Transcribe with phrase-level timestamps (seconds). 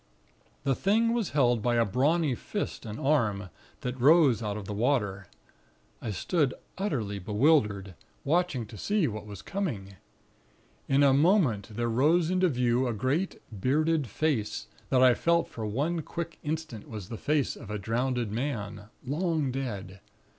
[0.63, 3.51] The thing was held by a brawny fist and arm,
[3.81, 5.27] that rose out of the water.
[6.01, 7.93] I stood utterly bewildered,
[8.23, 9.97] watching to see what was coming.
[10.87, 15.67] In a moment there rose into view a great bearded face, that I felt for
[15.67, 19.99] one quick instant was the face of a drowned man, long dead.